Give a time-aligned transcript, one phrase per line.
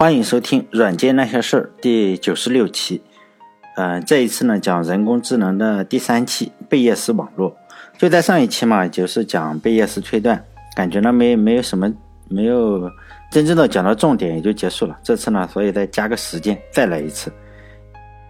[0.00, 3.02] 欢迎收听《软件那些事儿》第九十六期。
[3.76, 7.54] 嗯，这一次呢讲人工智能的第三期贝叶斯网络。
[7.98, 10.42] 就在上一期嘛，就是讲贝叶斯推断，
[10.74, 11.92] 感觉呢没没有什么，
[12.30, 12.90] 没有
[13.30, 14.98] 真正的讲到重点，也就结束了。
[15.02, 17.30] 这次呢，所以再加个时间，再来一次。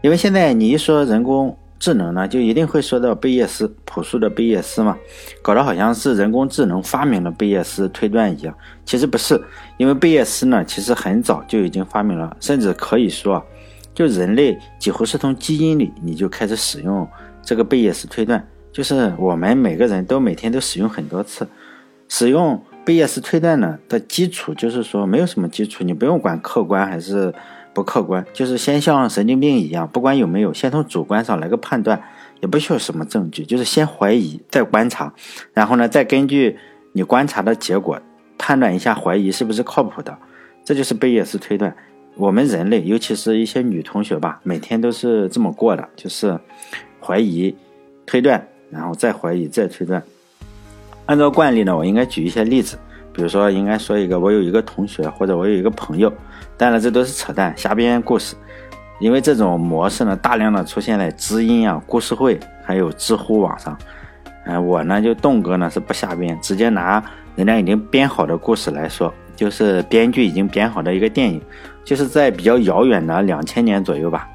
[0.03, 4.99] 因为现在你一说人工，智能呢，就一定会说到贝叶斯，朴素的贝叶斯嘛，
[5.41, 8.55] 搞得好像是人工智能发明了贝叶斯推断一样。
[8.85, 9.43] 其实不是，
[9.79, 13.43] 因为贝叶斯呢，其实很早就已经发明了，甚至可以说，
[13.95, 17.09] 就人类几乎是从基因里你就开始使用
[17.43, 21.49] 这个贝叶斯推断，就是我们每个人都每天都使用很多次。
[22.11, 27.33] 使用贝叶斯推断呢的基础就是说没有什么基础，你不用管客观还是。
[27.73, 32.03] 不客观，就是先像神经病一样，不管有没有，先从主观上来个判断，
[32.41, 35.13] 也不需要什么证据，就是先怀疑，再观察，
[35.53, 36.59] 然后呢，再根据
[36.93, 38.01] 你观察的结果
[38.37, 40.17] 判断一下怀疑是不是靠谱的，
[40.65, 41.75] 这就是贝叶斯推断。
[42.17, 46.39] 我们人类，尤其是一些女同学吧，每天都是这么过的，就是
[47.01, 47.55] 怀疑、
[48.05, 50.03] 推断，然后再怀疑、再推断。
[51.07, 52.77] 按照惯例呢，我应该举一些例子。
[53.13, 56.13] 比如说，应该说一个，我有一个同学或者我有一个朋友，
[56.61, 58.37] 当然这都是扯淡、瞎编故事。
[58.99, 63.75] 因为这种模式呢，大量的出现在知音啊、故事会还有知乎网上。
[64.45, 67.03] 嗯，我呢就栋哥呢是不瞎编，直接拿
[67.35, 71.41] 人家已经编好的故事来说，就是编剧已经编好的一个电影，
[71.83, 74.29] 就是在比较遥远的两千年左右吧，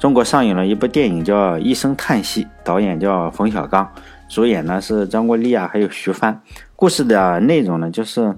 [0.00, 3.88] 中国上映了一部电影叫《一声叹息》，导演叫冯小刚。
[4.28, 6.40] 主演呢是张国立啊，还有徐帆。
[6.74, 8.34] 故事的内容呢，就是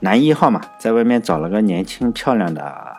[0.00, 2.96] 男一号嘛，在外面找了个年轻漂亮的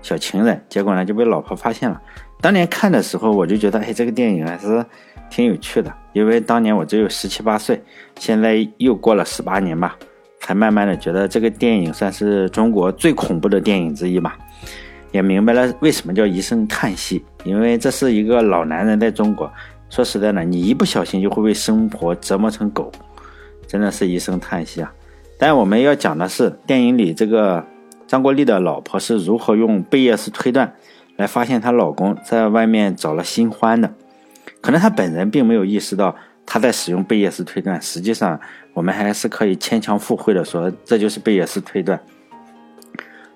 [0.00, 2.00] 小情人，结果呢就被老婆发现了。
[2.40, 4.84] 当年看的时候，我就觉得，哎，这个电影还是
[5.30, 7.80] 挺有趣的，因为当年我只有十七八岁，
[8.18, 9.96] 现在又过了十八年吧，
[10.40, 14.36] 才慢慢的觉得这个电影算是中国最恐怖的电影之一吧。
[15.12, 19.48] 也明白了为什么叫一声叹息，因为这是一个老男人在中国。
[19.88, 22.90] 说实在的，你一不小心就会被生活折磨成狗，
[23.68, 24.90] 真的是一声叹息啊！
[25.42, 27.66] 但我们要讲的是电影里这个
[28.06, 30.72] 张国立的老婆是如何用贝叶斯推断
[31.16, 33.92] 来发现她老公在外面找了新欢的。
[34.60, 36.14] 可能她本人并没有意识到
[36.46, 38.38] 她在使用贝叶斯推断，实际上
[38.72, 41.98] 我们还是可以牵强附会的说这就是贝叶斯推断。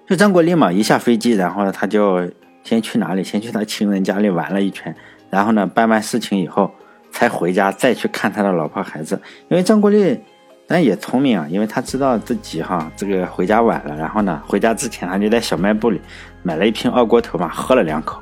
[0.07, 2.31] 就张国立嘛，一下飞机，然后呢，他就
[2.63, 3.25] 先去哪里？
[3.25, 4.95] 先去他情人家里玩了一圈。
[5.29, 6.71] 然后呢，办完事情以后，
[7.11, 9.21] 才回家再去看他的老婆孩子。
[9.49, 10.21] 因为张国立，
[10.67, 13.97] 但也聪明啊，因为他知道自己哈这个回家晚了。
[13.97, 16.01] 然后呢，回家之前他就在小卖部里
[16.43, 18.21] 买了一瓶二锅头嘛，喝了两口，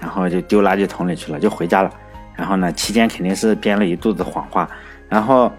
[0.00, 1.90] 然后就丢垃圾桶里去了，就回家了。
[2.34, 4.68] 然后呢，期间肯定是编了一肚子谎话，
[5.08, 5.52] 然后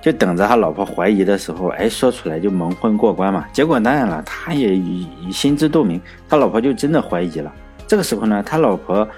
[0.00, 3.46] 就等着他老婆怀疑的时候，哎，说出来就蒙混过关嘛。
[3.52, 4.78] 结果当然了，他也
[5.32, 7.52] 心知肚明，他老婆就真的怀疑了。
[7.86, 9.08] 这个时候呢，他老婆。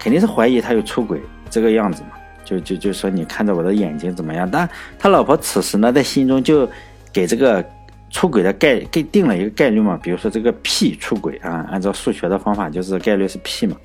[0.00, 2.10] 肯定是怀疑他有出轨这个样子嘛，
[2.48, 4.50] 就就就说你看着我的眼睛怎么样？
[4.50, 4.66] 但
[4.98, 6.66] 他老婆此时呢，在心中就
[7.12, 7.62] 给这个
[8.08, 13.76] 出轨的概给定了一个概率嘛，比如说这个 P 出轨啊，按照数学的方法就是概率是 P 嘛，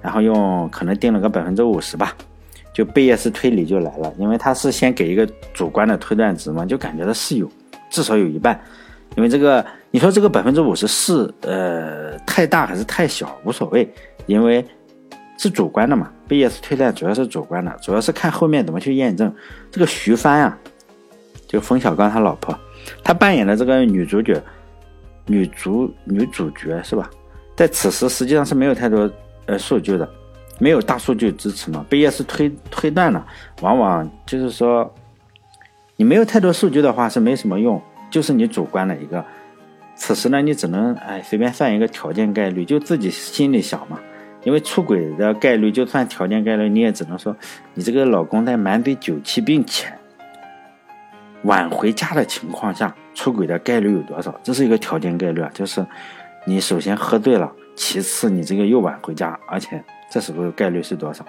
[0.00, 2.14] 然后用可能定了个百分之五十吧，
[2.72, 7.50] 就贝叶斯推理就来了，因为他是先给一个主观的推断值嘛，就感觉到是有
[7.90, 8.60] 至少有一半，
[9.16, 13.92] 因为这个你说这个百分之五十是呃太大还是太小无所谓，
[14.26, 14.64] 因为。
[15.40, 16.10] 是主观的嘛？
[16.28, 19.34] 贝叶斯推断主要是主观的，主要是看后面怎么去验证。
[19.70, 20.58] 这个徐帆啊，
[21.46, 22.56] 就冯小刚他老婆，
[23.02, 24.40] 他扮演的这个女主角，
[25.26, 27.10] 女主女主角是吧？
[27.56, 29.10] 在此时实际上是没有太多
[29.46, 30.08] 呃数据的，
[30.58, 31.84] 没有大数据支持嘛。
[31.88, 33.24] 贝叶斯推推断呢，
[33.62, 34.88] 往往就是说，
[35.96, 39.24] 你没有太多数据的话是没什么用，就是你主观的一个。
[39.96, 43.98] 此时呢，你只能哎随便算一个条件概率，就自己心里想嘛。
[44.44, 47.36] 因为出轨的概率，就算条件概率，你也只能说，
[47.74, 49.92] 你这个老公在满嘴酒气并且
[51.42, 54.34] 晚回家的情况下，出轨的概率有多少？
[54.42, 55.84] 这是一个条件概率啊，就是
[56.46, 61.24] 你首先喝醉了，其次你这个又晚回家，而且这时候概率是多少？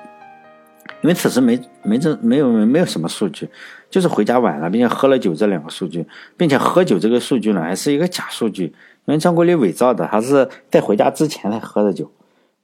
[1.01, 3.49] 因为此时没没这没有没有什么数据，
[3.89, 6.05] 就是回家晚了，并且喝了酒这两个数据，
[6.35, 8.65] 并且喝酒这个数据呢还是一个假数据，
[9.05, 12.11] 因为张国立伪造的，他是在回家之前才喝的酒。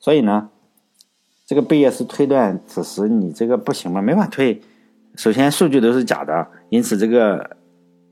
[0.06, 0.50] 所以呢，
[1.48, 4.62] 这个贝叶斯推断，此时你这个不行嘛，没法推。
[5.16, 7.58] 首先数据都是假的，因此这个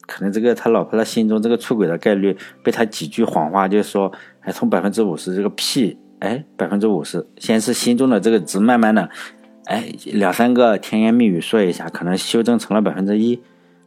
[0.08, 9.08] 可能这个他老婆的心中这个出轨的概率，被他几句谎话，就是说，哎，从百分之五十这个 P，哎，百分之五十，先是心中的这个值，慢慢的，
[9.66, 13.40] 哎，两三个甜言蜜语说一下，可能修正成了百分之一，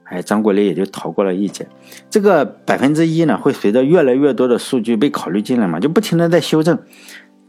[0.05, 1.67] 哎，张国立也就逃过了一劫。
[2.09, 6.79] 这个百分之一呢，会随着越来越多的数据被考虑进来嘛，就不停的在修正。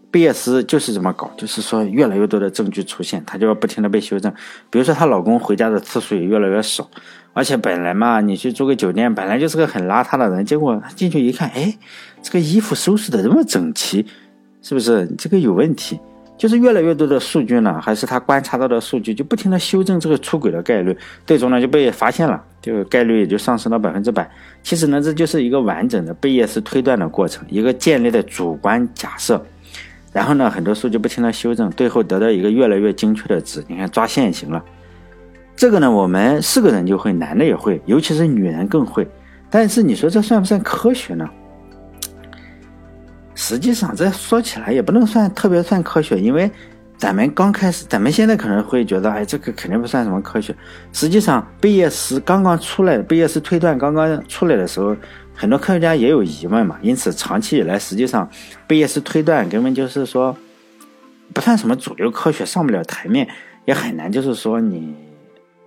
[0.10, 4.32] 贝叶斯就是这么搞，就是说越来越多的证据出现，他就要不停的被修正。
[4.70, 6.90] 比如说她老公回家的次数也越来越少，
[7.34, 11.78] 而且本来嘛，你去住个酒店，本来就是个很邋遢的人，结果进去一看，哎，
[12.22, 14.06] 这个衣服收拾的这么整齐，
[14.62, 16.00] 是不是这个有问题？
[16.38, 20.96] 就是越来越多的数据呢，还是他观察到的数据，就不停的修正这个出轨的概率，
[21.26, 24.30] 最终呢就被发现了，这个概率也就上升到百分之百。
[24.62, 29.44] 其实呢，这就是一个完整的贝叶斯推断的过程，一个建立的主观假设。
[30.18, 33.64] 然后呢，很多数据不停的修正，最后得到一个越来越精确的值。
[33.68, 34.66] 你看抓现行了，
[35.56, 39.08] 这个呢，我们是个人就会，男的也会，尤其是女人更会。
[39.48, 41.30] 但是你说这算不算科学呢？
[43.36, 46.50] 实际上这说起来也不能算特别算科学，因为
[46.98, 50.52] 咱们刚开始，咱们现在可能会觉得，哎，这个肯定不算什么科学。
[50.94, 54.96] 实际上，贝叶斯刚刚出来，贝叶斯推断刚刚出来的时候。
[55.40, 58.28] 很多科学家也有疑问嘛，因此长期以来，实际上
[58.66, 60.36] 贝叶斯推断根本就是说
[61.32, 63.28] 不算什么主流科学，上不了台面，
[63.66, 64.96] 也很难就是说你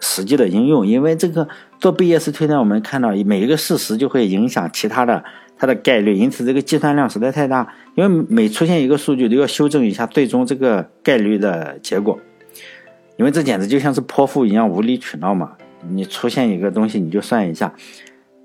[0.01, 0.85] 实际的应用。
[0.85, 1.47] 因为这个
[1.79, 5.23] 做贝叶斯推断，我们看到每一个事实就会影响其他的
[5.57, 7.73] 它的概率，因此这个计算量实在太大。
[7.95, 12.19] 因为每出现一个数据都要修正一下最终这个概率的结果，
[13.17, 15.53] 因为这简直就像是泼妇一样无理取闹嘛。
[15.89, 17.73] 你出现一个东西，你就算一下。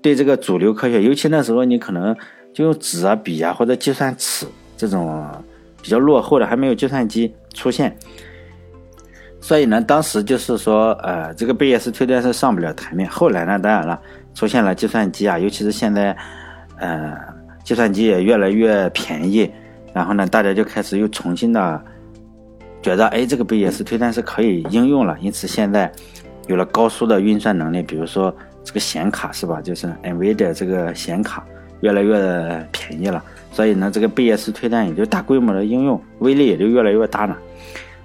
[0.06, 2.16] 对这个主流科学，尤其那时候你可能
[2.54, 5.26] 就用纸啊、笔啊或者计算尺这种
[5.82, 7.92] 比较落后的，还没有计算机出现，
[9.40, 13.10] 所以呢，当时就是说，呃，这个贝叶斯推断是上不了台面。
[13.10, 14.00] 后来呢，当然了，
[14.32, 16.16] 出现了计算机啊，尤其是现在，
[16.78, 17.12] 呃，
[17.64, 19.50] 计算机也越来越便宜，
[19.92, 21.82] 然后呢，大家就开始又重新的
[22.80, 25.90] 觉得，哎，这个贝叶斯推断是可以应用了，因此现在
[26.46, 28.32] 有了高速的运算能力，比如说。
[28.66, 29.60] 这个显卡是吧？
[29.62, 31.46] 就是 NVIDIA 这个显卡
[31.82, 33.22] 越来越便宜了，
[33.52, 37.38] 所以呢，这个贝叶斯推断也就大规模的应用，威力也就越来越大了。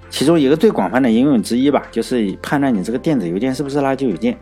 [0.08, 4.38] 其中一个最广泛的应用之一吧，就是判断你这个电子邮件是不是垃圾邮件。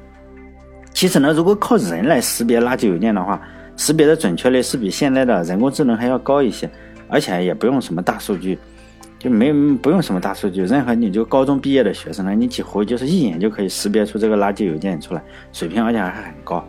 [0.93, 3.41] 其实呢，如果靠人来识别垃圾邮件的话，
[3.79, 6.69] 识别的准确率是比现在的人工智能还要高一些，
[7.09, 8.59] 而且也不用什么大数据。
[9.21, 15.23] 就没不用什么大数据，任何你就高中毕业的学生呢，你几乎就是一眼就可以识别出这个垃圾邮件出来，
[15.53, 16.65] 水平而且还很高。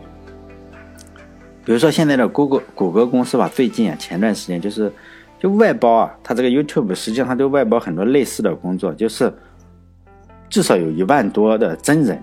[1.64, 4.92] 比如说现在的谷歌谷歌公司吧，最近啊前段时间就是
[5.40, 9.34] 就外包啊，它这个 YouTube 实际上它都外包很多类似的工作，就是
[10.50, 12.22] 至少有一万多的真人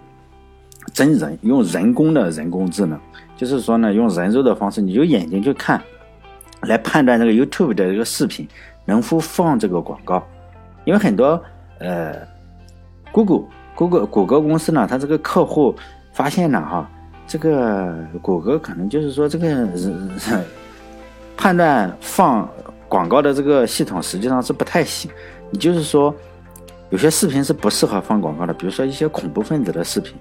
[0.92, 3.00] 真人用人工的人工智能，
[3.34, 5.82] 就是说呢用人肉的方式，你就眼睛去看，
[6.64, 8.46] 来判断这个 YouTube 的这个视频。
[8.88, 10.26] 能否放这个广告？
[10.86, 11.38] 因为很多
[11.78, 12.14] 呃
[13.12, 13.44] ，，Google
[13.74, 15.74] Google 谷歌公司呢，它这个客户
[16.14, 16.90] 发现了哈，
[17.26, 19.68] 这个谷歌可能就是说这个
[21.36, 22.48] 判断放
[22.88, 25.10] 广告的这个系统实际上是不太行。
[25.50, 26.14] 你就是说，
[26.88, 30.16] 有些视频是不适合放广告的，比如说一些恐怖分子的视频，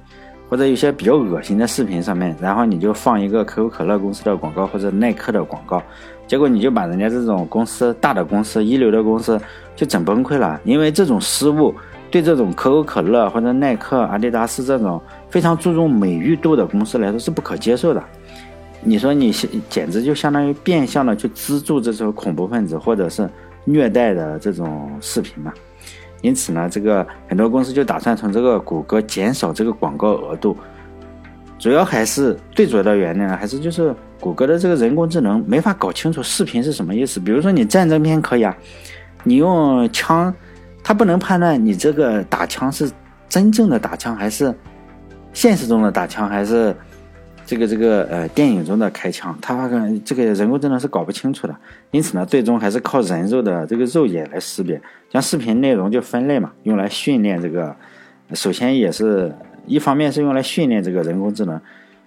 [0.50, 5.82] 或者有些比较恶心的视频上面，然后你就放一个可口可乐公司的广告或者耐克的广告。
[6.26, 9.40] 结果你就把人家这种公司大的公司、一流的公司
[9.76, 11.74] 就整崩溃了，因为这种失误
[12.12, 18.04] 对这种可口可乐或者耐克、阿迪达斯这种非常注重美誉度的公司来说是不可接受的。
[18.82, 19.32] 你说你
[19.70, 23.30] 简直就相当于变相的去资助这种恐怖分子或者是
[23.64, 25.54] 虐待的这种视频嘛？
[26.22, 30.58] 因此呢，这个很多公司就打算从这个谷歌减少这个广告额度。
[31.60, 37.20] 主要还是最主要的原因呢，还是就是谷歌的这个人工智能没法搞清楚视频是什么意思。
[37.20, 38.56] 比如说你战争片可以啊，
[39.24, 40.34] 你用枪，
[40.84, 42.92] 它不能判断你这个打枪是
[43.28, 44.54] 真正的打枪还是
[45.34, 46.76] 现实中的打枪，还是
[47.48, 51.56] 这个这个呃电影中的开枪，它跟这个人工智能是搞不清楚的。
[51.90, 57.76] 因此呢，最终还是靠人肉的这个肉眼来识别，将视频内容就分类嘛，用来训练这个。
[58.34, 59.34] 首先也是。
[59.70, 61.60] 一方面是用来训练这个人工智能，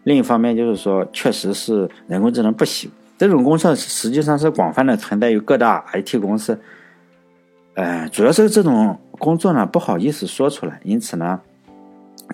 [0.04, 2.90] 另一方面就是说，确实是人工智能不行。
[3.18, 6.59] 这种公司实际上是广泛的存在于各大 IT 公司，
[7.75, 11.38] 呃，主要是这种工作呢不好意思说出来，因此呢，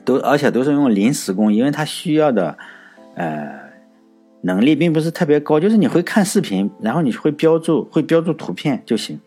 [0.05, 2.57] 都而且都是用临时工，因为他需要的
[3.17, 3.61] 呃
[4.43, 9.21] 能力并不是特别高，就是你会看视频，然后你会标注会标注图片就行。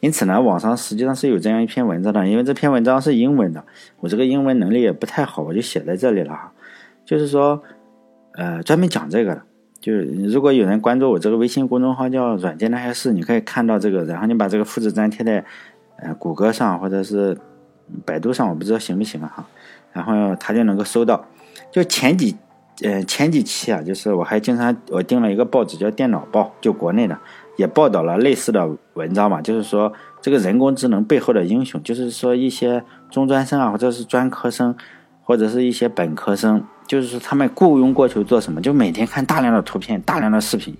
[0.00, 3.64] 因此呢，网上实际上是有这样一篇文章的，因为这篇文章是英文的，
[4.00, 6.52] 我这个英文能力也不太好，我就写在这里了哈。
[7.04, 7.62] 就是说，
[8.34, 9.42] 呃，专门讲这个的，
[9.80, 15.44] 就是如果有人关注我这个微信公众号叫“软件那些事”，你可以看到这个，然后你把这个复制粘贴在
[15.98, 17.36] 呃谷歌上或者是
[18.04, 19.46] 百度上，我不知道行不行啊哈。
[19.92, 21.24] 然后他就能够搜到。
[21.72, 22.36] 就前几
[22.82, 27.18] 呃，前几期啊，就是我还经常我订了一个报纸叫《电脑报》，就国内的，
[27.56, 34.76] 也报道了类似的文章嘛，就是说这个人工智能背后的英雄，就是说一些中专生啊，或者是专科生，
[35.22, 40.76] 或者是一些本科生，就是说他们雇佣过去做什么，就每天看大量的图片、大量的视频，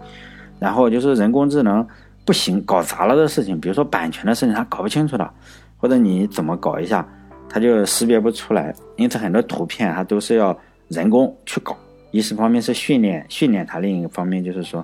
[0.59, 1.87] 然后就是人工智能
[2.25, 5.31] 不行，搞砸了的事情，比如说版权的事情，他搞不清楚的，
[5.79, 7.07] 或者你怎么搞一下。
[7.49, 10.55] 它就识别不出来，因此很多图片它都是要
[10.88, 11.75] 人工去搞。
[12.17, 14.83] 一是方面是训练训练它，另一个方面就是说，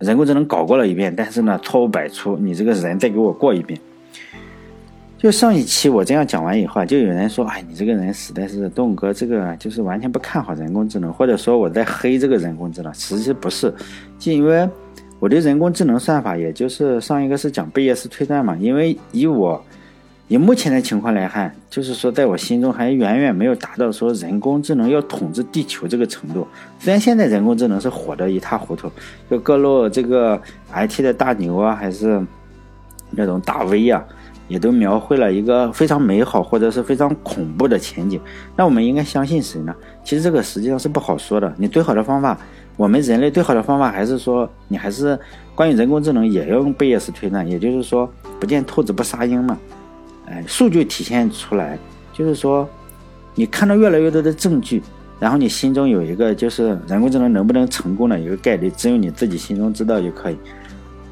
[0.00, 3.78] 人工智能搞过了一遍，但是呢错误百出，你这个人再给我过一遍。
[5.16, 13.72] 就上一期我这样讲完以后，就有人说：“哎，你这个人实在是东哥，这个就是完全不看好人工智能，或者说我在黑这个人工智能。”其实不是，
[14.18, 14.68] 就因为
[15.20, 19.64] 我对人工智能算法，也就是上一个是讲贝叶斯推断嘛，因为以我。
[20.28, 26.46] 以目前的情况来看，就是说，在我心中还远远没有达到说人工智能要统治地球这个程度。
[26.78, 28.90] 虽然现在人工智能是火得一塌糊涂，
[29.30, 30.40] 就各路这个
[30.72, 32.24] IT 的大牛啊，还是
[33.10, 34.02] 那种大 V 啊，
[34.48, 38.18] 也都描绘了一个非常美好或者是非常恐怖的前景。
[38.56, 39.74] 那我们应该相信谁呢？
[40.02, 41.52] 其实这个实际上是不好说的。
[41.58, 42.38] 你最好的方法，
[42.78, 45.18] 我们人类最好的方法还是说，你还是
[45.54, 48.10] 关于人工智能也要用贝叶斯推断，也就是说，
[48.40, 49.58] 不见兔子不撒鹰嘛。
[50.46, 51.78] 数据体现出来，
[52.12, 52.68] 就是说，
[53.34, 54.82] 你看到越来越多的证据，
[55.18, 60.36] 然后你心中有一个就是人工智能能不能成功的一个概率，只有你自己心中知道就可以。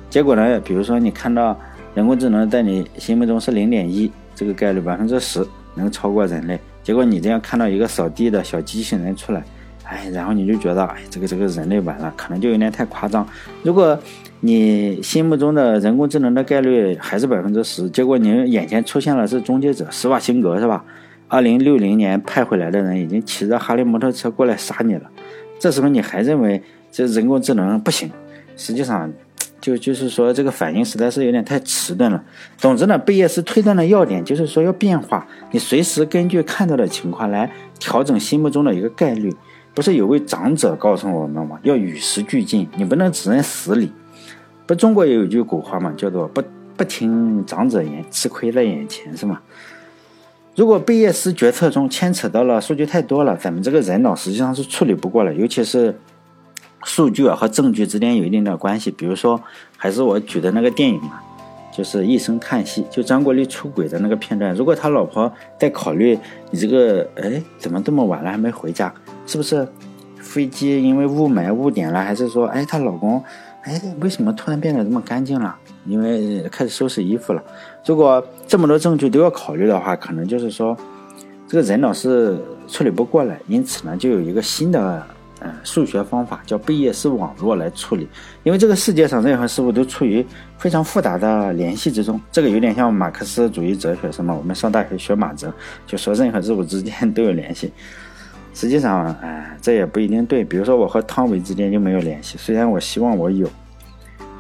[0.09, 1.59] 结果呢，比如说你看到
[1.95, 9.43] 人工智能在你心目中是零点一，这个概率百分之十能超过人类，结果你这样看到一个扫地的小机器人出来。
[9.91, 13.27] 哎，然后你就觉得，哎，这个这个人类完了，可能就有点太夸张。
[13.65, 13.99] 如果
[14.39, 20.85] 你心目中的人工智能的概率还是百分之十，结果你眼前出现了是终结者施瓦辛格，是吧？
[21.27, 25.11] 二零六零年派回来的人已经骑着哈雷摩托车过来杀你了，
[25.59, 28.09] 这时候你还认为这人工智能不行？
[28.57, 29.13] 实际上，
[29.61, 32.23] 就就是说这个反应实在是有点太迟钝了。
[32.57, 39.35] 总之呢，贝叶斯推断的要点就是说要变化，你随时根据看到的情况来调整心目中的一个概率。
[39.81, 41.59] 不是有位长者告诉我们吗？
[41.63, 43.91] 要与时俱进，你不能只认死理。
[44.67, 46.43] 不，中国也有句古话嘛，叫做“不
[46.77, 49.41] 不听长者言，吃亏在眼前”，是吗？
[50.55, 55.99] 如果贝叶斯决策中牵扯到了数据太多了，咱们这个人脑实际上是处理不过来，尤其是
[56.85, 58.91] 数据啊和证据之间有一定的关系。
[58.91, 59.43] 比如说，
[59.79, 61.23] 还是我举的那个电影嘛，
[61.73, 64.55] 就是一声叹息，就张国立出轨的那个片段。
[64.55, 66.19] 如果他老婆在考虑
[66.51, 68.93] 你这个，哎，怎么这么晚了还没回家？
[69.31, 69.65] 是不是
[70.17, 73.23] 飞机因为雾霾误点了，还是说，哎，她老公，
[73.63, 75.57] 哎，为什么突然变得这么干净了？
[75.87, 77.41] 因为开始收拾衣服了。
[77.87, 80.77] 如果这么多证据都要考虑的话，可能就是说，
[81.47, 85.01] 这个人脑是处理不过来，因此呢，就有一个新的
[85.39, 88.09] 嗯数学方法叫贝叶斯网络来处理。
[88.43, 90.27] 因为这个世界上任何事物都处于
[90.59, 94.35] 非常复杂的联系之中，这个有点像马克思主义哲学，是吗？
[94.35, 95.55] 我们上大学学马哲，
[95.87, 97.73] 就说任何事物之间都有联系。
[98.53, 100.45] 实际上，哎，这也不一定对。
[100.45, 103.49] 比如说，我和汤唯之间就没有联系，虽然我希望我有。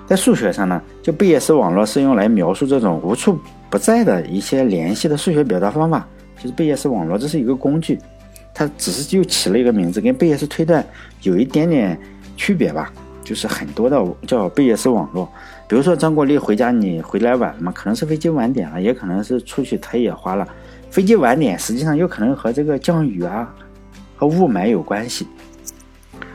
[0.07, 3.39] 在数学上呢，就贝叶斯网络是用来描述这种无处
[3.71, 6.07] 不在的一些联系的数学表达方法。
[6.37, 7.99] 其实贝叶斯网络这是一个工具，
[8.53, 10.85] 它只是就起了一个名字，跟贝叶斯推断
[11.23, 11.97] 有一点点
[12.37, 12.93] 区别吧。
[13.23, 15.31] 就是很多的叫贝叶斯网络。
[15.69, 17.71] 比如说张国立回家，你回来晚了嘛？
[17.73, 20.45] 可能是飞机晚点了，也可能是出去采野花了。
[20.91, 23.55] 飞机晚点，实际上有可能和这个降雨啊。
[24.21, 25.27] 和雾霾有关系。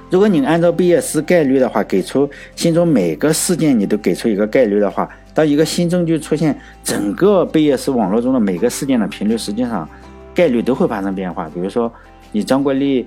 [0.10, 9.88] 如果你按照贝叶斯概率的话，给出心中每个事件你都给出一个概率的话，当一个新证据出现，整个贝叶斯网络中的每个事件的频率实际上
[10.34, 11.48] 概率都会发生变化。
[11.54, 11.92] 比如说，
[12.32, 13.06] 你张国立，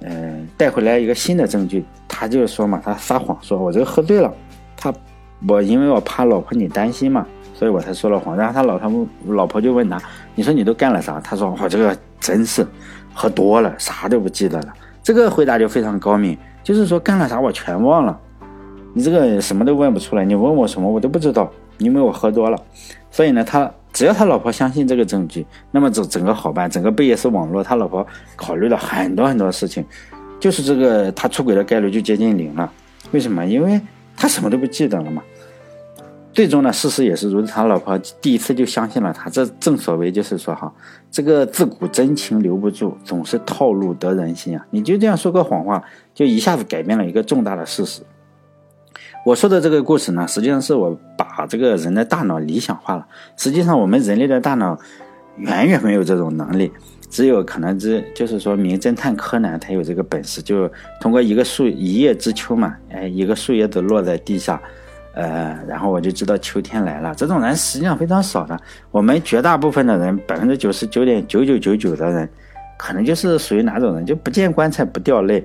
[0.00, 4.30] 嗯，带回来一个新的证据，他就说嘛，他撒谎说我这个喝醉了，
[4.76, 4.92] 他
[5.46, 8.36] 我因为我怕老婆你担心嘛，所以我才说了谎。
[8.36, 8.90] 然后他老他
[9.26, 9.98] 老婆就问他，
[10.34, 11.18] 你说你都干了啥？
[11.20, 12.66] 他说我这个真是。
[13.14, 14.72] 喝多了，啥都不记得了。
[15.02, 18.18] 这个回答就非常高明，就是说干了啥我全忘了。
[18.94, 22.60] 你这个什么都问不出来，你问我什么我都不知道，因为我喝多了。
[23.10, 26.68] 所以呢，他只要他老婆相信这个证据，那么整整个好办。
[26.68, 29.84] 整个贝叶斯网络，他老婆考虑了很多很多事情，
[30.40, 32.70] 就是这个他出轨的概率就接近零了。
[33.12, 33.44] 为什么？
[33.46, 33.80] 因为
[34.16, 35.22] 他什么都不记得了嘛。
[36.38, 37.48] 最终呢，事实也是如此。
[37.48, 40.72] 他老婆第一次就相信了他，这正所谓就是说哈，
[41.10, 44.64] 这个自古真情留不住，总是套路得人心啊！
[44.70, 45.82] 你就这样说个谎话，
[46.14, 48.02] 就一下子改变了一个重大的事实。
[49.26, 53.04] 我说的这个故事呢，实际上是我把这个人的大脑理想化了。
[53.36, 54.78] 实际上，我们人类的大脑
[55.38, 56.70] 远远没有这种能力。
[57.10, 64.62] 只有可能只就是说名侦探柯南才有这个本事，就通过一个树一叶知秋嘛，哎，一个树叶子落在地下，
[65.14, 67.14] 呃，然后我就知道秋天来了。
[67.14, 68.56] 这种人实际上非常少的，
[68.90, 72.28] 我们绝大部分的人，百分之九十九点九九九九的人，
[72.76, 75.44] 可能就是属于哪种人，就不见棺材不掉泪，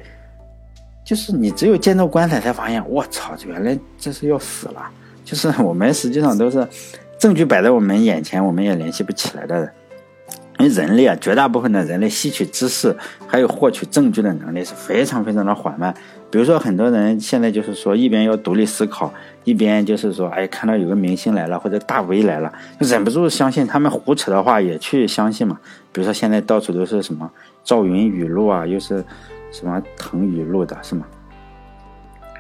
[1.04, 4.84] 就是你只有见到棺材才发现，我操，原来这是要死了。
[5.26, 6.68] 就是我们实际上都是
[7.18, 9.72] 证据摆在我们眼前，我们也联系不起来的人。
[10.60, 15.94] 因为人类啊，绝大部分的人类吸取知识还有获取证据的能力是非常非常的缓慢。
[16.34, 19.14] 比如说，很多人现在就是说，一边要独立思考，
[19.44, 25.60] 一边就是说，哎，看到有个明星来了或者大 V 来了，就忍不住相信他们胡扯的话，也去相信嘛。
[25.92, 27.30] 比如说，现在到处都是什么
[27.64, 29.06] 赵云语录啊，又是
[29.52, 31.06] 什么腾语录的，是吗？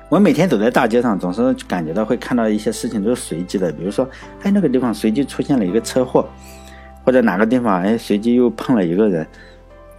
[0.09, 4.09] 我每天走在大街上，总是感觉到会看到一些事情都是随机的，比如说，
[4.41, 6.27] 哎，那个地方随机出现了一个车祸。
[7.05, 9.27] 或者哪个地方哎，随机又碰了一个人，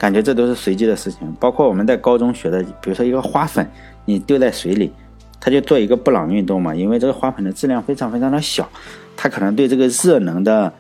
[0.04, 1.20] 感觉这都是随机的事情。
[1.40, 3.66] 包括我们在高中学的，比如说一个花粉，
[4.04, 4.92] 你丢在水里，
[5.40, 6.74] 它就做一个布朗运动嘛。
[6.74, 8.68] 因为这个花粉的质量非常非常的小，
[9.16, 10.70] 它可能对这个热能的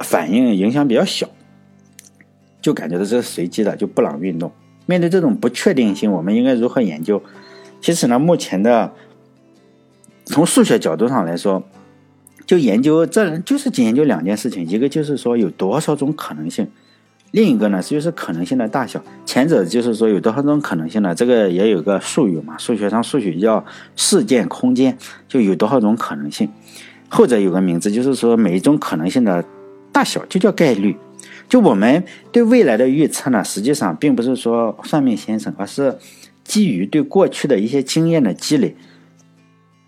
[0.00, 1.26] 反应影响比较小，
[2.60, 4.52] 就感觉到这是随机的，就布朗运动。
[4.84, 7.22] 面对这种不确定性，我们应该如何研究？
[7.80, 8.92] 其实呢，目前的
[10.26, 11.62] 从数学角度上来说。
[12.46, 16.66] 就研究这就是仅研究两件事情，一个就是说有多少种可能性，
[17.32, 19.02] 另一个呢就是可能性的大小。
[19.26, 21.14] 前者就是说有多少种可能性呢？
[21.14, 23.64] 这个也有个术语嘛，数学上数学叫
[23.96, 24.96] 事件空间，
[25.28, 26.48] 就有多少种可能性。
[27.08, 29.44] 后者有个名字，就是说每一种可能性的
[29.92, 30.96] 大小就叫概率。
[31.48, 35.96] 就我们对未来的预测呢，实际上并不是说算命先生，而是
[36.44, 38.76] 基于对过去的一些经验的积累。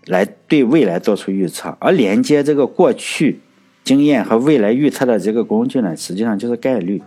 [0.07, 3.39] 来对未来做出预测，而连接这个过去
[3.83, 6.99] 经验和未来预测的这个工具呢，实际上就是概率。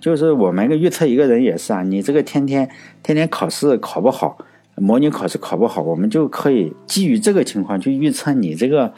[0.00, 2.68] 就是我们预测一个人也是啊，你这个天天
[3.02, 4.38] 天天考试考不好，
[4.76, 8.92] 模拟考试考不好，我们就可以基于这个情况去预测你这个，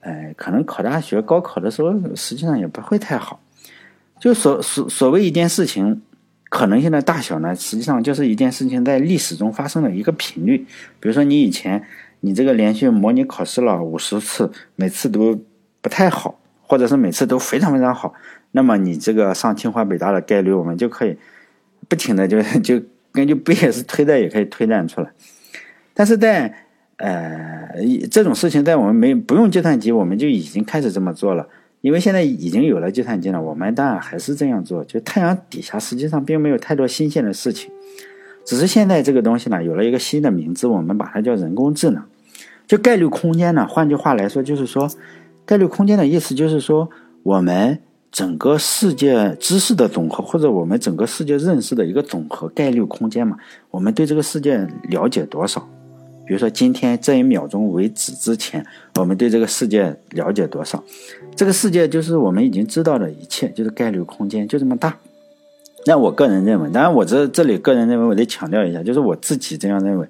[0.00, 3.40] 哎，可能考大学高考的时候实际上也不会太好。
[4.18, 6.02] 就所所所谓一件事情
[6.48, 10.58] 可能性的大小呢，实际上就是一件事情在历史中发生的一个频率。
[10.98, 11.82] 比如说你以前。
[12.26, 15.38] 你这个连续模拟考试了五十次，每次都
[15.82, 18.14] 不太好，或者是每次都非常非常好，
[18.52, 21.16] 那么你这个上清华北大的概率，我们就可以
[21.88, 22.80] 不停的 就就
[23.12, 25.10] 根据不也是推断也可以推断出来。
[25.92, 26.52] 但是在
[26.96, 27.68] 呃
[28.10, 31.46] 这种事情在我们没不用计算机，我们就已经开始这么做了，
[31.82, 34.84] 因为现在已经有了计算机了，我们当然还是这样做。
[34.84, 37.70] 就太阳底下实际上并没有太多新鲜的事情，
[38.44, 42.02] 只是现在这个东西呢有了一个新的名字，我们把它叫人工智能。
[42.66, 43.66] 就概率空间呢？
[43.68, 44.90] 换句话来说，就是说，
[45.46, 46.88] 概率空间的意思就是说，
[47.22, 47.78] 我们
[48.10, 53.36] 整个世界知识的总和，或者我们整个世界认识的一个总和概率空间嘛。
[53.70, 55.68] 我们对这个世界了解多少？
[56.26, 60.82] 比如说，今天这一秒钟为止之前，我们对这个世界了解多少？
[61.36, 64.96] 这个世界就是我们已经知道的一切，就是概率空间就这么大。
[65.84, 70.08] 那我个人认为，当然我这这里个人认为，我得强调一下，就是我自己这样认为。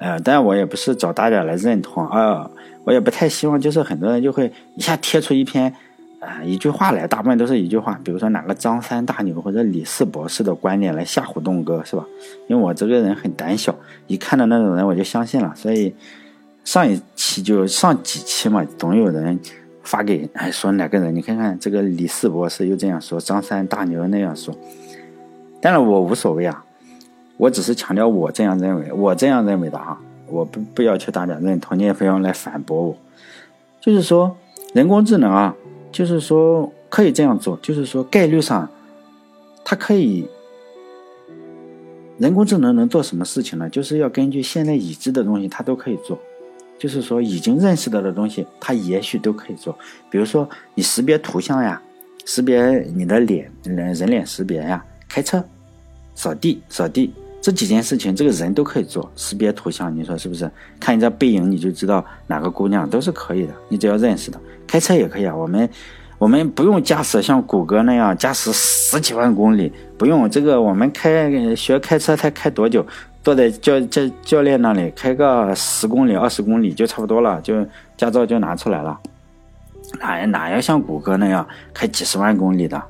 [0.00, 2.50] 呃，但我也不是找大家来认同啊，
[2.84, 5.70] 我也不太希望，就是很多人就会一下贴出一篇，
[6.20, 12.06] 啊，一句话来，大部分都是一句话，比如说哪个张三大牛或者李四博士的观点来吓唬东哥，是吧？
[12.48, 13.74] 因为我这个人很胆小，
[14.06, 15.94] 一看到那种人我就相信了，所以
[16.64, 19.38] 上一期就上几期嘛，总有人
[19.82, 24.56] 发给哎说哪个人，你看看这个李四博士又这样说，张三大牛那样说，
[25.60, 26.64] 但是我无所谓啊。
[27.40, 32.94] 我只是强调我这样认为，我这样认为的哈，我不不要求大家认同，你也不用来反驳我。
[33.80, 34.36] 就是说，
[34.74, 35.56] 人工智能啊，
[35.90, 38.68] 就是说可以这样做，就是说概率上，
[39.64, 40.28] 它可以，
[42.18, 43.70] 人工智能能做什么事情呢？
[43.70, 46.18] 就是要根据现在已知的东西，它都可以做。
[46.78, 49.74] 就是说，已经认识到的东西，它也许都可以做。
[50.10, 51.80] 比如说，你识别图像呀，
[52.26, 55.42] 识别你的脸，人人脸识别呀，开车，
[56.14, 57.10] 扫地，扫地。
[57.40, 60.50] 这几件事情，这个人都可以做，识别图像，你说是不是？
[60.78, 64.38] 看一张背影，你就知道哪个姑娘都是可以的，你只要认识的。
[64.66, 65.68] 开车也可以啊，我们
[66.18, 72.86] 我们不用驾驶像谷歌那样驾驶十几万公里，不用这个，我们开学开车才开多久？
[73.22, 78.98] 坐在教教教练那里开个十公里、二十公里就差不多了，就驾照就拿出来了。
[79.98, 82.82] 哪哪要像谷歌那样开几十万公里的？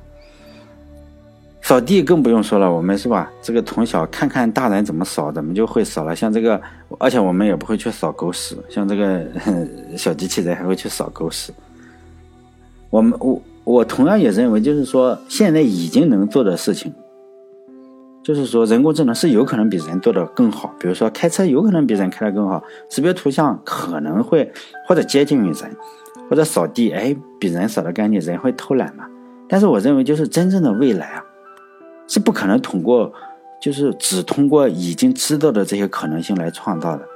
[1.61, 3.31] 扫地更不用说了，我们是吧？
[3.41, 6.15] 这个从小看看大人怎么扫，怎么就会扫了。
[6.15, 6.59] 像这个，
[6.99, 9.25] 而且我们也不会去扫狗屎，像这个
[9.95, 11.53] 小机器人还会去扫狗屎。
[12.89, 16.91] 我们我我同样也认为，就是说现在已经能做的事情，
[18.21, 20.73] 就是说人工智能是有可能比人做的更好。
[20.79, 24.51] 比如说开车有可能比人开的更好，识别图像可能会
[24.87, 25.77] 或者接近于人，
[26.29, 28.19] 或者扫地，哎，比人扫的干净。
[28.19, 29.05] 人会偷懒嘛？
[29.47, 31.23] 但是我认为，就是真正的未来啊，
[32.11, 33.09] 是不可能通过，
[33.61, 37.07] 就是只通过已经知道的这些可能性来创造的。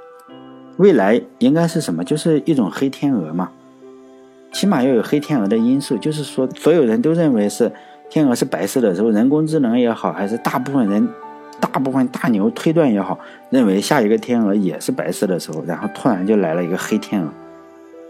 [0.77, 2.01] 未来应该是什么？
[2.01, 3.51] 就是一种黑天鹅嘛。
[4.53, 7.69] 起码要有黑天鹅的因素，就是说所有人都认为是
[8.10, 11.05] 天鹅是白色的时候，人工智能也好，还是大部分人、
[11.60, 17.29] 大部分大牛推断也好，认为下一个天鹅也是白色的时候，然后突然就来了一个黑天鹅，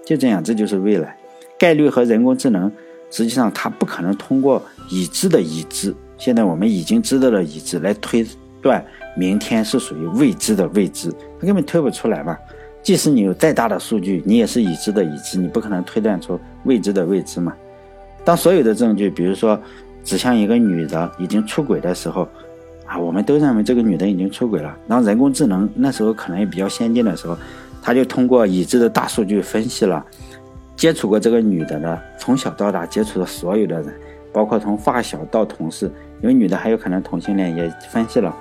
[0.06, 1.18] 就这样，这就是未来。
[1.58, 2.72] 概率和人工智能
[3.10, 8.26] 实际上它不可能通过已知的已知，现在我们已经知道了已知来推
[8.62, 8.84] 断
[9.18, 12.38] 明天是属于未知的未知，它根本推不出来嘛。
[12.82, 17.54] 即使你有再大的数据，你也是已知的已知，你不可能推断出未知的未知嘛。
[18.24, 19.60] 当所有的证据，比如说
[20.04, 22.28] 指向一个女的已经出轨的时候，
[22.86, 24.76] 啊，我们都认为这个女的已经出轨了。
[24.88, 27.36] 当人工智能那时候可能也比较先进的时候，
[27.82, 30.06] 他就通过已知的大数据分析了
[30.76, 33.94] 接触过这个女的的从小到大接触的所有的人，
[34.36, 35.90] 包括从发小到同事，
[36.22, 38.36] 因为女的还有可能同性恋，也分析了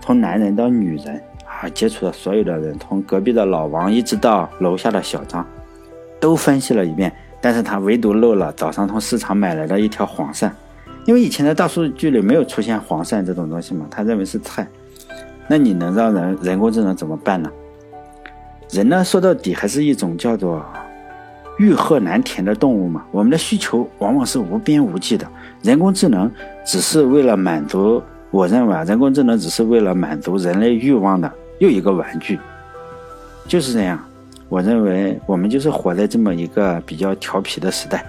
[0.00, 1.20] 从男人到女人。
[1.58, 5.46] 啊，接触的所有的人，从隔壁的老王一直到楼下的小张，
[6.20, 7.10] 都分析了一遍，
[7.40, 10.50] 但是他唯独漏了早上从市场买来的一条黄鳝，
[11.06, 14.66] 因为以前的大数据里没有出现黄鳝这种东西嘛，他认为是菜。
[15.48, 17.50] 那你能让人人工智能怎么办呢？
[18.70, 20.62] 人呢，说到底还是一种叫做
[21.58, 25.26] 欲壑难填的动物嘛，我们的需求往往是无边无际的，
[25.62, 26.30] 人工智能
[26.64, 31.30] 只是为了满足，我认为啊，人工智能只是为了满足人类欲望的。
[31.58, 32.38] 又一个玩具，
[33.48, 33.98] 就是这样。
[34.48, 38.04] 我认为我们就是活在这么一个比较调皮的时代。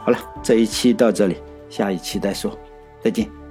[0.00, 1.36] 好了，这一期到这里，
[1.70, 2.50] 下一期再说，
[3.00, 3.41] 再见。